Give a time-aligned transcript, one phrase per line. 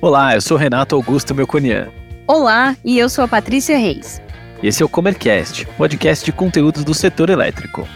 [0.00, 1.88] Olá, eu sou Renato Augusto Melconian.
[2.26, 4.20] Olá, e eu sou a Patrícia Reis.
[4.60, 7.86] Esse é o Comercast, podcast de conteúdos do setor elétrico.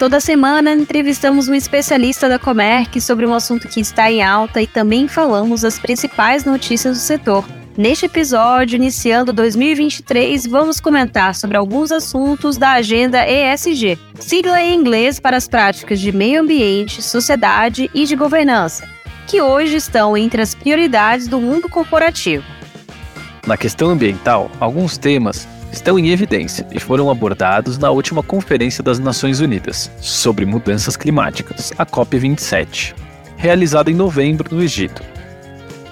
[0.00, 4.66] Toda semana entrevistamos um especialista da Comerc sobre um assunto que está em alta e
[4.66, 7.44] também falamos as principais notícias do setor.
[7.76, 15.20] Neste episódio, iniciando 2023, vamos comentar sobre alguns assuntos da agenda ESG, sigla em inglês
[15.20, 20.54] para as práticas de meio ambiente, sociedade e de governança que hoje estão entre as
[20.54, 22.44] prioridades do mundo corporativo.
[23.46, 28.98] Na questão ambiental, alguns temas estão em evidência e foram abordados na última Conferência das
[28.98, 32.94] Nações Unidas sobre Mudanças Climáticas, a COP27,
[33.36, 35.02] realizada em novembro no Egito.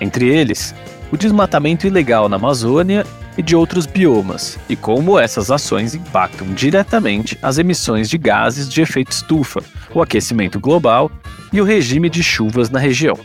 [0.01, 0.75] Entre eles,
[1.15, 3.07] o desmatamento ilegal na Amazônia
[3.39, 8.83] e de outros biomas, e como essas ações impactam diretamente as emissões de gases de
[8.83, 9.63] efeito estufa,
[9.95, 11.09] o aquecimento global
[11.53, 13.17] e o regime de chuvas na região.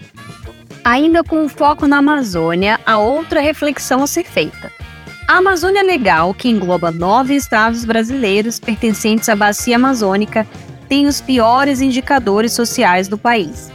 [0.84, 4.72] Ainda com foco na Amazônia, há outra reflexão a ser feita.
[5.28, 10.46] A Amazônia Legal, que engloba nove estados brasileiros pertencentes à bacia amazônica,
[10.88, 13.72] tem os piores indicadores sociais do país.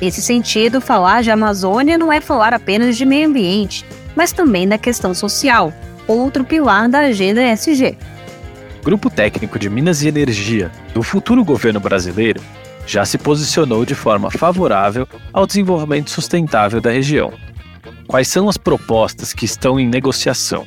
[0.00, 4.78] Nesse sentido, falar de Amazônia não é falar apenas de meio ambiente, mas também da
[4.78, 5.72] questão social,
[6.06, 7.96] outro pilar da agenda ESG.
[8.82, 12.40] Grupo Técnico de Minas e Energia do futuro governo brasileiro
[12.86, 17.32] já se posicionou de forma favorável ao desenvolvimento sustentável da região.
[18.06, 20.66] Quais são as propostas que estão em negociação?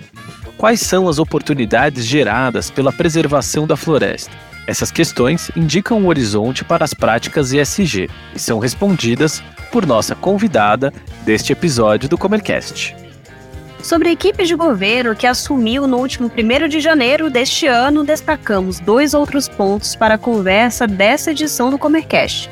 [0.57, 4.35] Quais são as oportunidades geradas pela preservação da floresta?
[4.67, 10.91] Essas questões indicam o horizonte para as práticas ESG e são respondidas por nossa convidada
[11.23, 12.93] deste episódio do Comercast.
[13.81, 18.81] Sobre a equipe de governo que assumiu no último 1 de janeiro deste ano, destacamos
[18.81, 22.49] dois outros pontos para a conversa dessa edição do Comercast: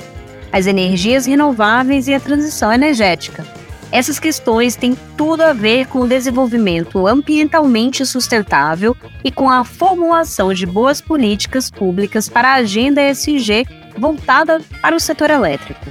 [0.54, 3.46] as energias renováveis e a transição energética.
[3.91, 10.53] Essas questões têm tudo a ver com o desenvolvimento ambientalmente sustentável e com a formulação
[10.53, 13.66] de boas políticas públicas para a agenda ESG
[13.97, 15.85] voltada para o setor elétrico.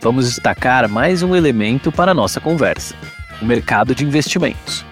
[0.00, 2.94] Vamos destacar mais um elemento para a nossa conversa
[3.40, 4.84] o mercado de investimentos.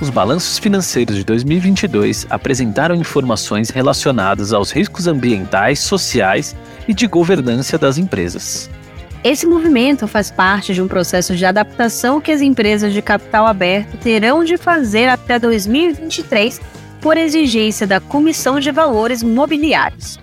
[0.00, 6.54] Os balanços financeiros de 2022 apresentaram informações relacionadas aos riscos ambientais, sociais
[6.86, 8.70] e de governança das empresas.
[9.26, 13.96] Esse movimento faz parte de um processo de adaptação que as empresas de capital aberto
[13.96, 16.60] terão de fazer até 2023
[17.00, 20.16] por exigência da Comissão de Valores Mobiliários.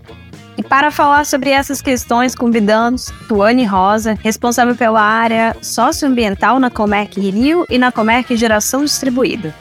[0.57, 7.19] E para falar sobre essas questões, convidamos Tuane Rosa, responsável pela área socioambiental na Comerc
[7.19, 9.53] Rio e na Comerc Geração Distribuída.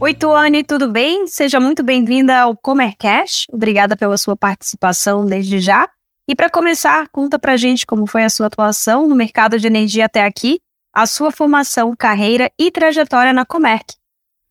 [0.00, 1.26] Oi, Tuane, tudo bem?
[1.26, 3.44] Seja muito bem-vinda ao Comercash.
[3.52, 5.86] Obrigada pela sua participação desde já.
[6.28, 10.04] E para começar, conta pra gente como foi a sua atuação no mercado de energia
[10.04, 10.60] até aqui,
[10.92, 13.94] a sua formação, carreira e trajetória na Comerc.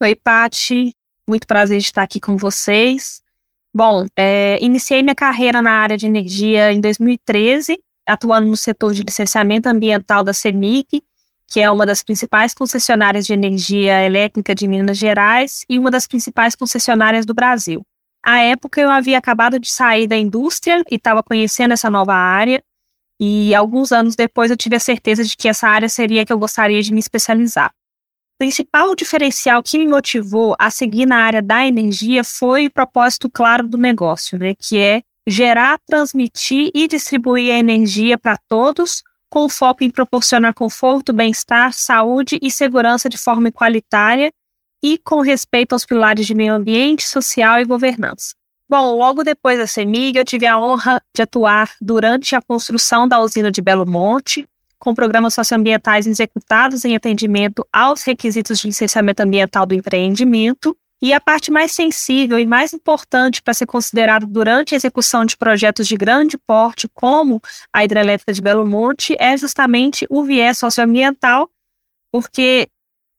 [0.02, 0.94] Oi, Pati.
[1.28, 3.22] Muito prazer de estar aqui com vocês.
[3.74, 9.04] Bom, é, iniciei minha carreira na área de energia em 2013, atuando no setor de
[9.04, 11.02] licenciamento ambiental da CEMIC,
[11.48, 16.06] que é uma das principais concessionárias de energia elétrica de Minas Gerais e uma das
[16.06, 17.82] principais concessionárias do Brasil.
[18.24, 22.64] À época, eu havia acabado de sair da indústria e estava conhecendo essa nova área,
[23.20, 26.34] e alguns anos depois eu tive a certeza de que essa área seria a que
[26.34, 27.72] eu gostaria de me especializar.
[28.40, 33.68] Principal diferencial que me motivou a seguir na área da energia foi o propósito claro
[33.68, 39.84] do negócio, né, que é gerar, transmitir e distribuir a energia para todos, com foco
[39.84, 44.32] em proporcionar conforto, bem-estar, saúde e segurança de forma igualitária
[44.82, 48.34] e com respeito aos pilares de meio ambiente, social e governança.
[48.72, 53.20] Bom, logo depois da CEMIG, eu tive a honra de atuar durante a construção da
[53.20, 54.48] usina de Belo Monte,
[54.80, 60.76] com programas socioambientais executados em atendimento aos requisitos de licenciamento ambiental do empreendimento.
[61.04, 65.36] E a parte mais sensível e mais importante para ser considerado durante a execução de
[65.36, 67.42] projetos de grande porte, como
[67.74, 71.50] a hidrelétrica de Belo Monte, é justamente o viés socioambiental,
[72.12, 72.70] porque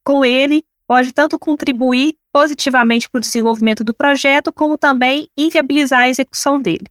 [0.04, 6.08] com ele pode tanto contribuir positivamente para o desenvolvimento do projeto, como também inviabilizar a
[6.08, 6.86] execução dele.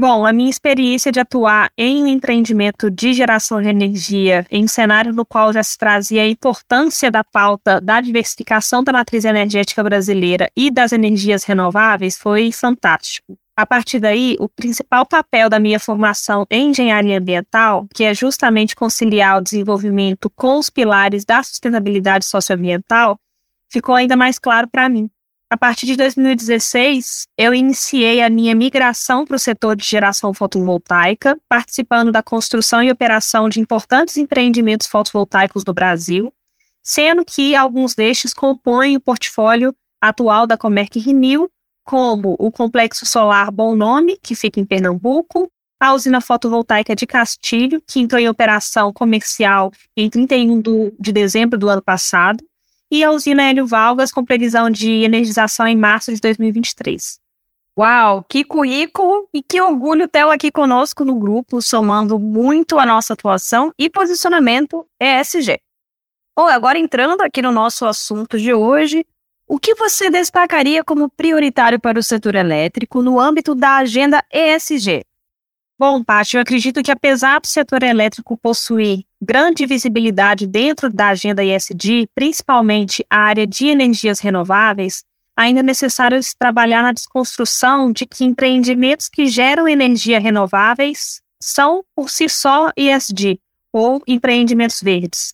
[0.00, 4.68] Bom, a minha experiência de atuar em um empreendimento de geração de energia em um
[4.68, 9.84] cenário no qual já se trazia a importância da pauta da diversificação da matriz energética
[9.84, 13.36] brasileira e das energias renováveis foi fantástico.
[13.54, 18.74] A partir daí, o principal papel da minha formação em engenharia ambiental, que é justamente
[18.74, 23.18] conciliar o desenvolvimento com os pilares da sustentabilidade socioambiental,
[23.70, 25.10] ficou ainda mais claro para mim.
[25.52, 31.36] A partir de 2016, eu iniciei a minha migração para o setor de geração fotovoltaica,
[31.48, 36.32] participando da construção e operação de importantes empreendimentos fotovoltaicos no Brasil,
[36.84, 41.50] sendo que alguns destes compõem o portfólio atual da Comerc Renew,
[41.84, 45.50] como o Complexo Solar Bom Nome, que fica em Pernambuco,
[45.80, 51.58] a usina fotovoltaica de Castilho, que entrou em operação comercial em 31 do, de dezembro
[51.58, 52.44] do ano passado,
[52.90, 57.18] e a usina Hélio Valgas, com previsão de energização em março de 2023.
[57.78, 63.12] Uau, que currículo e que orgulho tê-lo aqui conosco no grupo, somando muito a nossa
[63.12, 65.58] atuação e posicionamento ESG.
[66.36, 69.06] Bom, agora entrando aqui no nosso assunto de hoje,
[69.46, 75.02] o que você destacaria como prioritário para o setor elétrico no âmbito da agenda ESG?
[75.80, 81.42] Bom, Paty, eu acredito que apesar do setor elétrico possuir grande visibilidade dentro da agenda
[81.42, 85.02] ESG, principalmente a área de energias renováveis,
[85.34, 91.82] ainda é necessário se trabalhar na desconstrução de que empreendimentos que geram energia renováveis são
[91.96, 93.40] por si só ESG,
[93.72, 95.32] ou empreendimentos verdes.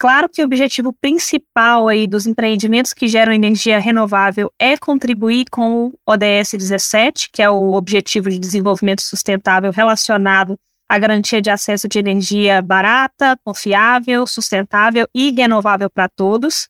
[0.00, 5.86] Claro que o objetivo principal aí dos empreendimentos que geram energia renovável é contribuir com
[5.86, 10.56] o ODS 17, que é o Objetivo de Desenvolvimento Sustentável relacionado
[10.88, 16.68] à garantia de acesso de energia barata, confiável, sustentável e renovável para todos.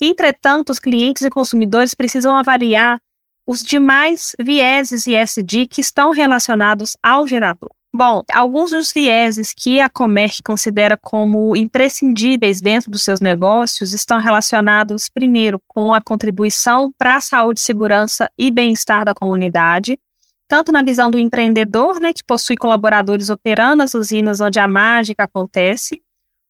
[0.00, 3.00] Entretanto, os clientes e consumidores precisam avaliar
[3.44, 7.79] os demais vieses ESG que estão relacionados ao gerador.
[7.92, 14.20] Bom, alguns dos vieses que a Comerc considera como imprescindíveis dentro dos seus negócios estão
[14.20, 19.98] relacionados, primeiro, com a contribuição para a saúde, segurança e bem-estar da comunidade,
[20.46, 25.24] tanto na visão do empreendedor, né, que possui colaboradores operando as usinas onde a mágica
[25.24, 26.00] acontece,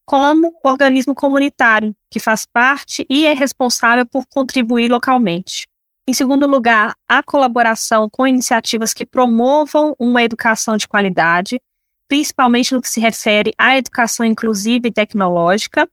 [0.04, 5.69] como o organismo comunitário, que faz parte e é responsável por contribuir localmente.
[6.10, 11.60] Em segundo lugar, a colaboração com iniciativas que promovam uma educação de qualidade,
[12.08, 15.88] principalmente no que se refere à educação inclusiva e tecnológica,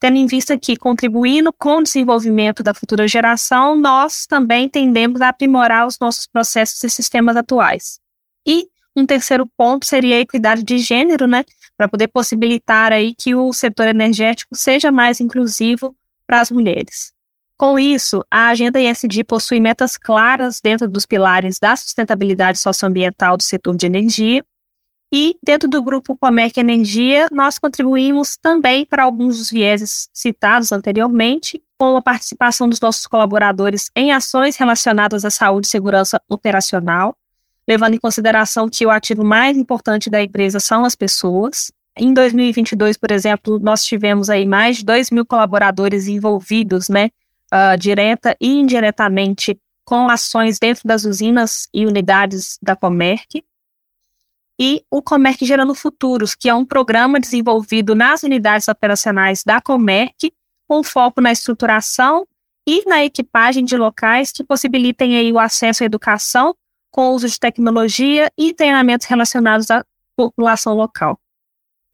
[0.00, 5.28] tendo em vista que, contribuindo com o desenvolvimento da futura geração, nós também tendemos a
[5.28, 8.00] aprimorar os nossos processos e sistemas atuais.
[8.46, 11.44] E um terceiro ponto seria a equidade de gênero, né,
[11.76, 15.94] para poder possibilitar aí que o setor energético seja mais inclusivo
[16.26, 17.17] para as mulheres.
[17.58, 23.42] Com isso, a agenda ESG possui metas claras dentro dos pilares da sustentabilidade socioambiental do
[23.42, 24.44] setor de energia.
[25.12, 31.60] E, dentro do grupo Comec Energia, nós contribuímos também para alguns dos vieses citados anteriormente,
[31.76, 37.16] com a participação dos nossos colaboradores em ações relacionadas à saúde e segurança operacional,
[37.66, 41.72] levando em consideração que o ativo mais importante da empresa são as pessoas.
[41.96, 47.10] Em 2022, por exemplo, nós tivemos aí mais de 2 mil colaboradores envolvidos, né,
[47.52, 53.44] uh, direta e indiretamente com ações dentro das usinas e unidades da Comerc.
[54.60, 60.32] E o Comerc Gerando Futuros, que é um programa desenvolvido nas unidades operacionais da Comerc,
[60.68, 62.26] com foco na estruturação
[62.66, 66.54] e na equipagem de locais que possibilitem aí o acesso à educação
[66.90, 69.84] com uso de tecnologia e treinamentos relacionados à
[70.16, 71.18] população local.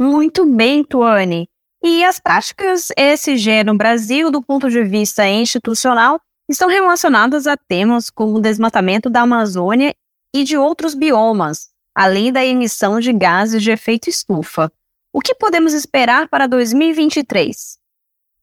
[0.00, 1.48] Muito bem, Tuane.
[1.86, 6.18] E as práticas ESG no Brasil, do ponto de vista institucional,
[6.49, 9.94] estão relacionadas a temas como o desmatamento da Amazônia
[10.35, 14.73] e de outros biomas, além da emissão de gases de efeito estufa.
[15.12, 17.78] O que podemos esperar para 2023?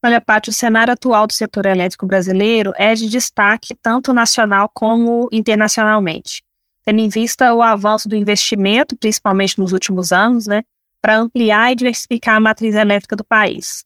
[0.05, 5.27] Olha, Paty, o cenário atual do setor elétrico brasileiro é de destaque tanto nacional como
[5.31, 6.43] internacionalmente.
[6.85, 10.61] Tendo em vista o avanço do investimento, principalmente nos últimos anos, né,
[11.01, 13.83] para ampliar e diversificar a matriz elétrica do país.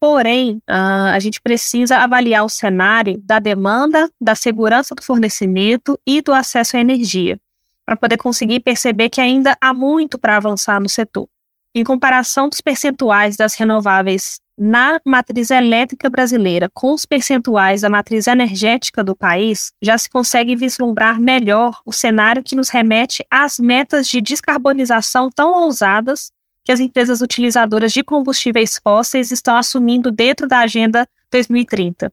[0.00, 6.20] Porém, uh, a gente precisa avaliar o cenário da demanda, da segurança do fornecimento e
[6.20, 7.38] do acesso à energia,
[7.86, 11.28] para poder conseguir perceber que ainda há muito para avançar no setor.
[11.74, 18.26] Em comparação dos percentuais das renováveis na matriz elétrica brasileira com os percentuais da matriz
[18.26, 24.06] energética do país, já se consegue vislumbrar melhor o cenário que nos remete às metas
[24.06, 26.30] de descarbonização tão ousadas
[26.64, 32.12] que as empresas utilizadoras de combustíveis fósseis estão assumindo dentro da Agenda 2030.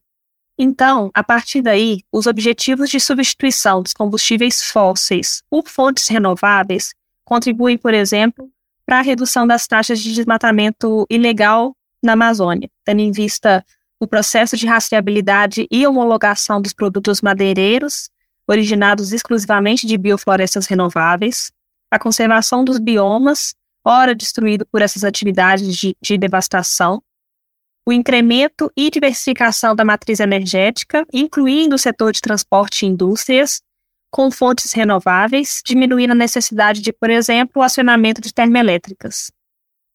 [0.58, 6.94] Então, a partir daí, os objetivos de substituição dos combustíveis fósseis por fontes renováveis
[7.24, 8.50] contribuem, por exemplo,
[8.86, 13.66] para a redução das taxas de desmatamento ilegal na Amazônia, tendo em vista
[14.00, 18.10] o processo de rastreabilidade e homologação dos produtos madeireiros,
[18.48, 21.52] originados exclusivamente de bioflorestas renováveis,
[21.90, 23.54] a conservação dos biomas,
[23.86, 27.02] ora destruído por essas atividades de, de devastação,
[27.86, 33.62] o incremento e diversificação da matriz energética, incluindo o setor de transporte e indústrias,
[34.12, 39.32] com fontes renováveis, diminuindo a necessidade de, por exemplo, o acionamento de termoelétricas.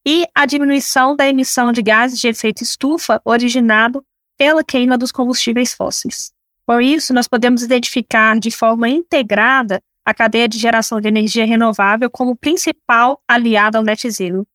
[0.05, 4.03] E a diminuição da emissão de gases de efeito estufa originado
[4.37, 6.31] pela queima dos combustíveis fósseis.
[6.65, 12.09] Por isso, nós podemos identificar de forma integrada a cadeia de geração de energia renovável
[12.09, 14.47] como principal aliada ao net zero.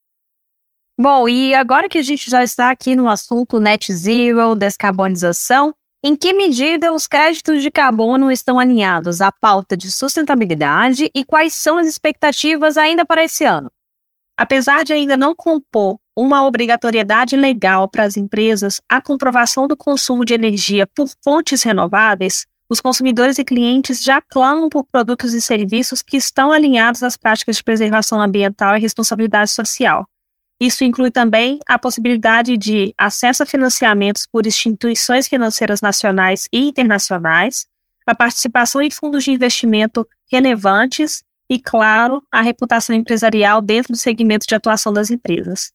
[0.99, 6.17] Bom, e agora que a gente já está aqui no assunto net zero, descarbonização, em
[6.17, 11.77] que medida os créditos de carbono estão alinhados à pauta de sustentabilidade e quais são
[11.77, 13.71] as expectativas ainda para esse ano?
[14.39, 20.25] Apesar de ainda não compor uma obrigatoriedade legal para as empresas a comprovação do consumo
[20.25, 26.01] de energia por fontes renováveis, os consumidores e clientes já clamam por produtos e serviços
[26.01, 30.07] que estão alinhados às práticas de preservação ambiental e responsabilidade social.
[30.59, 37.67] Isso inclui também a possibilidade de acesso a financiamentos por instituições financeiras nacionais e internacionais,
[38.07, 44.47] a participação em fundos de investimento relevantes e, claro, a reputação empresarial dentro do segmento
[44.47, 45.73] de atuação das empresas.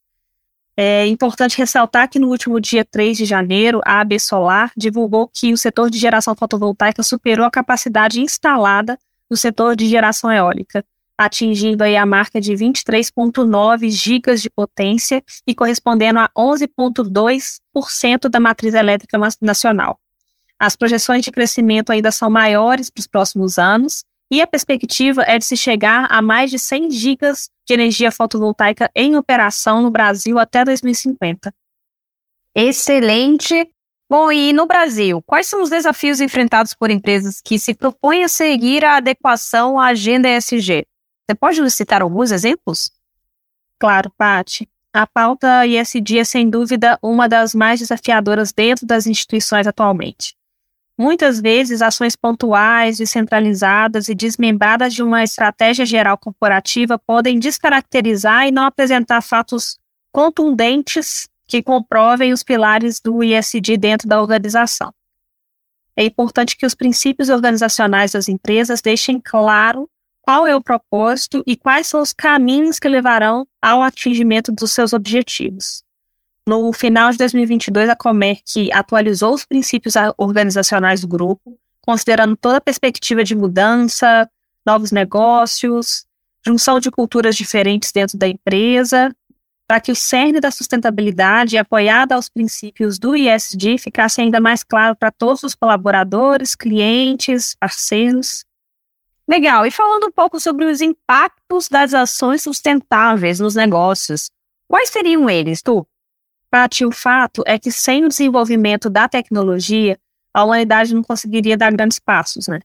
[0.80, 5.52] É importante ressaltar que no último dia 3 de janeiro, a AB Solar divulgou que
[5.52, 8.96] o setor de geração fotovoltaica superou a capacidade instalada
[9.28, 10.86] no setor de geração eólica,
[11.18, 18.76] atingindo aí a marca de 23,9 gigas de potência e correspondendo a 11,2% da matriz
[18.76, 20.00] elétrica nacional.
[20.60, 25.38] As projeções de crescimento ainda são maiores para os próximos anos e a perspectiva é
[25.38, 30.38] de se chegar a mais de 100 gigas de energia fotovoltaica em operação no Brasil
[30.38, 31.54] até 2050.
[32.56, 33.70] Excelente!
[34.10, 38.30] Bom, e no Brasil, quais são os desafios enfrentados por empresas que se propõem a
[38.30, 40.86] seguir a adequação à agenda ESG?
[41.30, 42.90] Você pode nos citar alguns exemplos?
[43.78, 44.68] Claro, Pati.
[44.94, 50.37] A pauta ISD é, sem dúvida, uma das mais desafiadoras dentro das instituições atualmente.
[50.98, 58.52] Muitas vezes, ações pontuais, descentralizadas e desmembradas de uma estratégia geral corporativa podem descaracterizar e
[58.52, 59.78] não apresentar fatos
[60.12, 64.92] contundentes que comprovem os pilares do ISD dentro da organização.
[65.96, 69.88] É importante que os princípios organizacionais das empresas deixem claro
[70.22, 74.94] qual é o propósito e quais são os caminhos que levarão ao atingimento dos seus
[74.94, 75.84] objetivos.
[76.48, 82.62] No final de 2022, a Comerc atualizou os princípios organizacionais do grupo, considerando toda a
[82.62, 84.30] perspectiva de mudança,
[84.66, 86.06] novos negócios,
[86.46, 89.14] junção de culturas diferentes dentro da empresa,
[89.68, 94.96] para que o cerne da sustentabilidade, apoiada aos princípios do ISD, ficasse ainda mais claro
[94.96, 98.46] para todos os colaboradores, clientes, parceiros
[99.28, 99.66] Legal.
[99.66, 104.32] E falando um pouco sobre os impactos das ações sustentáveis nos negócios,
[104.70, 105.86] quais seriam eles, Tu?
[106.50, 110.00] Paty, o fato é que sem o desenvolvimento da tecnologia,
[110.34, 112.60] a humanidade não conseguiria dar grandes passos, né?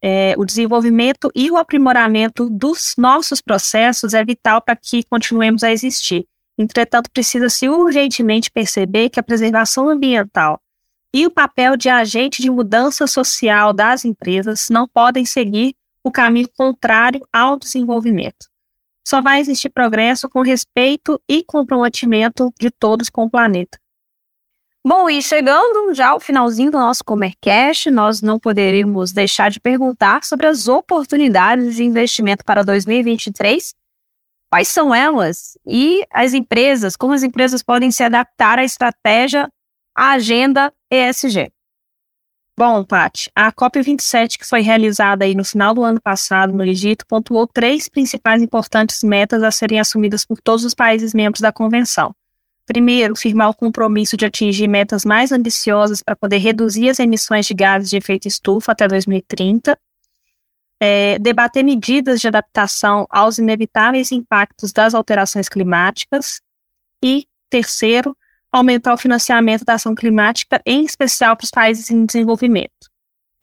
[0.00, 5.72] É, o desenvolvimento e o aprimoramento dos nossos processos é vital para que continuemos a
[5.72, 6.24] existir.
[6.56, 10.60] Entretanto, precisa-se urgentemente perceber que a preservação ambiental
[11.12, 16.48] e o papel de agente de mudança social das empresas não podem seguir o caminho
[16.56, 18.46] contrário ao desenvolvimento.
[19.08, 23.78] Só vai existir progresso com respeito e comprometimento de todos com o planeta.
[24.86, 30.24] Bom, e chegando já ao finalzinho do nosso Comercast, nós não poderíamos deixar de perguntar
[30.24, 33.74] sobre as oportunidades de investimento para 2023.
[34.50, 35.56] Quais são elas?
[35.66, 39.48] E as empresas, como as empresas podem se adaptar à estratégia,
[39.96, 41.50] à agenda ESG?
[42.58, 47.06] Bom, Paty, a COP27, que foi realizada aí no final do ano passado no Egito,
[47.06, 52.12] pontuou três principais importantes metas a serem assumidas por todos os países membros da convenção.
[52.66, 57.54] Primeiro, firmar o compromisso de atingir metas mais ambiciosas para poder reduzir as emissões de
[57.54, 59.78] gases de efeito estufa até 2030.
[60.80, 66.40] É, debater medidas de adaptação aos inevitáveis impactos das alterações climáticas.
[67.04, 68.16] E, terceiro,
[68.52, 72.88] aumentar o financiamento da ação climática, em especial para os países em desenvolvimento.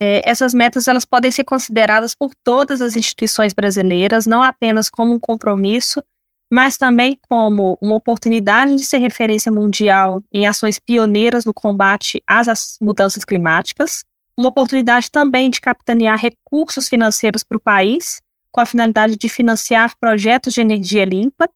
[0.00, 5.14] É, essas metas elas podem ser consideradas por todas as instituições brasileiras, não apenas como
[5.14, 6.02] um compromisso,
[6.52, 12.76] mas também como uma oportunidade de ser referência mundial em ações pioneiras no combate às
[12.80, 14.04] mudanças climáticas,
[14.36, 18.20] uma oportunidade também de capitanear recursos financeiros para o país,
[18.52, 21.48] com a finalidade de financiar projetos de energia limpa,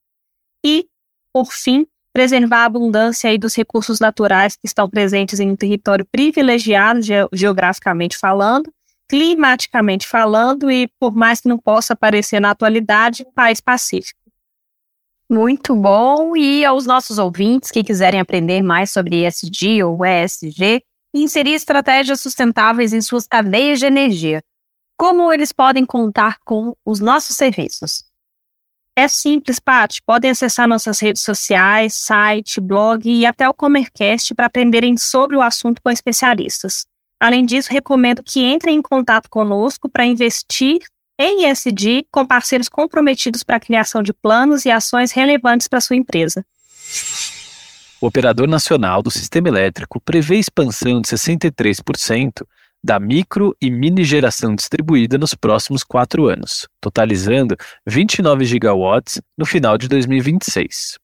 [0.64, 0.86] e,
[1.32, 6.04] por fim, preservar a abundância aí dos recursos naturais que estão presentes em um território
[6.10, 8.72] privilegiado ge geograficamente falando,
[9.08, 14.20] climaticamente falando e, por mais que não possa aparecer na atualidade, país pacífico.
[15.30, 16.36] Muito bom.
[16.36, 20.82] E aos nossos ouvintes que quiserem aprender mais sobre ESG ou ESG
[21.14, 24.42] inserir estratégias sustentáveis em suas cadeias de energia,
[24.96, 28.04] como eles podem contar com os nossos serviços?
[29.00, 30.02] É simples, Paty.
[30.04, 35.40] Podem acessar nossas redes sociais, site, blog e até o Comercast para aprenderem sobre o
[35.40, 36.84] assunto com especialistas.
[37.18, 40.80] Além disso, recomendo que entrem em contato conosco para investir
[41.18, 45.96] em ESG com parceiros comprometidos para a criação de planos e ações relevantes para sua
[45.96, 46.44] empresa.
[48.02, 52.46] O operador nacional do sistema elétrico prevê expansão de 63%
[52.82, 57.56] da micro e mini geração distribuída nos próximos quatro anos, totalizando
[57.86, 60.98] 29 gigawatts no final de 2026.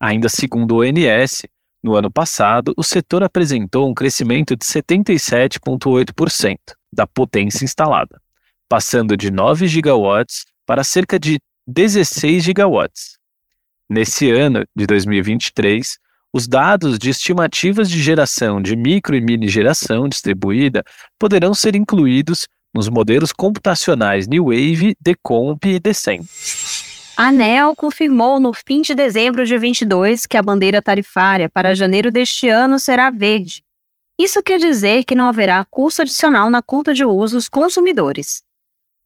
[0.00, 1.42] Ainda segundo o ONS,
[1.82, 6.58] no ano passado, o setor apresentou um crescimento de 77,8%
[6.92, 8.20] da potência instalada,
[8.68, 13.16] passando de 9 gigawatts para cerca de 16 gigawatts.
[13.88, 15.98] Nesse ano de 2023,
[16.32, 20.84] os dados de estimativas de geração de micro e mini geração distribuída
[21.18, 26.20] poderão ser incluídos nos modelos computacionais New Wave, Decomp e Decem.
[27.16, 32.12] A ANEL confirmou no fim de dezembro de 22 que a bandeira tarifária para janeiro
[32.12, 33.64] deste ano será verde.
[34.20, 38.42] Isso quer dizer que não haverá custo adicional na conta de uso dos consumidores.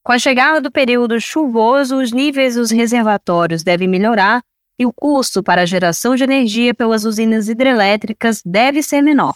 [0.04, 4.42] Com a chegada do período chuvoso, os níveis dos reservatórios devem melhorar
[4.78, 9.34] e o custo para a geração de energia pelas usinas hidrelétricas deve ser menor.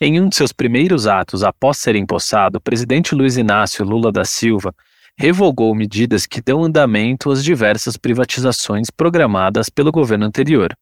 [0.00, 4.24] Em um de seus primeiros atos após ser empossado, o presidente Luiz Inácio Lula da
[4.24, 4.72] Silva
[5.16, 10.72] revogou medidas que dão andamento às diversas privatizações programadas pelo governo anterior,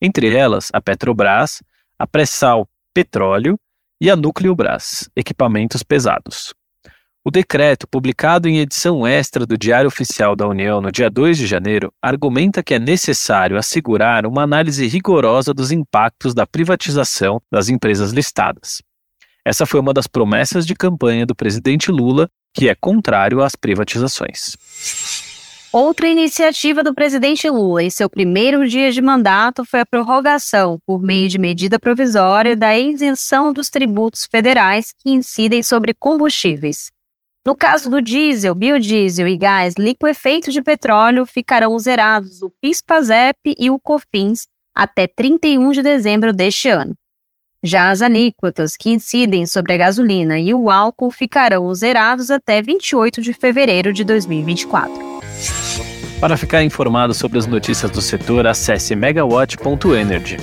[0.00, 1.62] entre elas a Petrobras,
[1.98, 3.58] a Pressal Petróleo
[4.00, 6.54] e a Núcleo Brás, equipamentos pesados.
[7.26, 11.46] O decreto, publicado em edição extra do Diário Oficial da União no dia 2 de
[11.46, 18.12] janeiro, argumenta que é necessário assegurar uma análise rigorosa dos impactos da privatização das empresas
[18.12, 18.82] listadas.
[19.42, 24.54] Essa foi uma das promessas de campanha do presidente Lula, que é contrário às privatizações.
[25.72, 31.00] Outra iniciativa do presidente Lula em seu primeiro dia de mandato foi a prorrogação, por
[31.00, 36.92] meio de medida provisória, da isenção dos tributos federais que incidem sobre combustíveis.
[37.46, 43.70] No caso do diesel, biodiesel e gás liquefeito de petróleo, ficarão zerados o PIS/PASEP e
[43.70, 46.94] o COFINS até 31 de dezembro deste ano.
[47.62, 53.20] Já as alíquotas que incidem sobre a gasolina e o álcool ficarão zerados até 28
[53.20, 54.94] de fevereiro de 2024.
[56.20, 60.38] Para ficar informado sobre as notícias do setor, acesse megawatt.energy.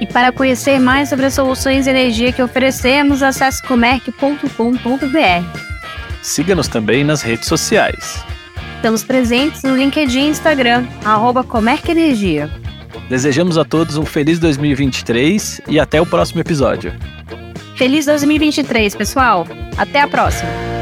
[0.00, 5.65] E para conhecer mais sobre as soluções de energia que oferecemos, acesse comerc.com.br.
[6.26, 8.20] Siga-nos também nas redes sociais.
[8.74, 11.46] Estamos presentes no LinkedIn e Instagram, arroba
[11.88, 12.50] Energia.
[13.08, 16.92] Desejamos a todos um feliz 2023 e até o próximo episódio.
[17.76, 19.46] Feliz 2023, pessoal!
[19.78, 20.75] Até a próxima!